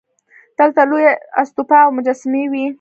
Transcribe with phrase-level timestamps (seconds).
[0.57, 2.65] دلته لویه استوپا او مجسمې وې